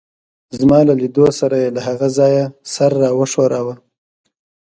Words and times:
زما 0.59 0.79
له 0.87 0.93
لیدو 1.01 1.25
سره 1.39 1.55
يې 1.63 1.69
له 1.75 1.81
هغه 1.87 2.07
ځایه 2.17 2.45
سر 2.73 2.91
راته 3.01 3.15
وښوراوه. 3.17 3.75